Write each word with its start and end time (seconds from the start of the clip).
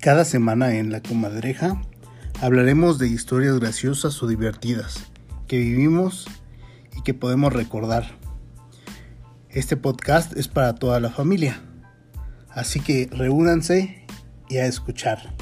Cada 0.00 0.24
semana 0.24 0.76
en 0.76 0.92
La 0.92 1.02
Comadreja 1.02 1.80
hablaremos 2.40 2.98
de 2.98 3.08
historias 3.08 3.58
graciosas 3.58 4.22
o 4.22 4.26
divertidas 4.26 5.10
que 5.46 5.58
vivimos 5.58 6.26
y 6.96 7.02
que 7.02 7.14
podemos 7.14 7.52
recordar. 7.52 8.16
Este 9.50 9.76
podcast 9.76 10.36
es 10.36 10.46
para 10.46 10.74
toda 10.74 11.00
la 11.00 11.10
familia, 11.10 11.60
así 12.50 12.80
que 12.80 13.08
reúnanse 13.10 14.06
y 14.48 14.58
a 14.58 14.66
escuchar. 14.66 15.34